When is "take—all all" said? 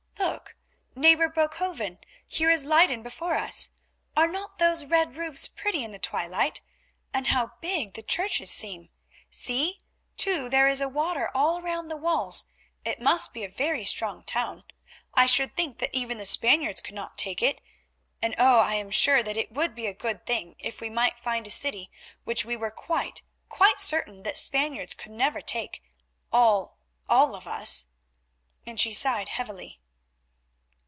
25.41-27.35